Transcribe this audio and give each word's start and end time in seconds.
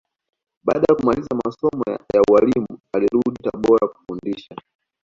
Baada 0.63 0.85
ya 0.89 0.95
kumaliza 0.95 1.35
masomo 1.45 1.83
ya 2.13 2.21
ualimu 2.31 2.79
alirudi 2.95 3.43
Tabora 3.43 3.87
kufundisha 3.87 4.55